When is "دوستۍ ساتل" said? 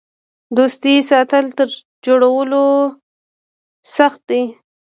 0.57-1.45